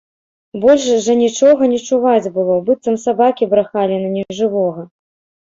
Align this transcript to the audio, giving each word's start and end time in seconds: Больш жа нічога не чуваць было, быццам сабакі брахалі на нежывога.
Больш 0.61 0.85
жа 1.07 1.13
нічога 1.23 1.67
не 1.73 1.79
чуваць 1.89 2.31
было, 2.39 2.57
быццам 2.71 2.99
сабакі 3.05 3.49
брахалі 3.53 4.01
на 4.09 4.11
нежывога. 4.17 4.81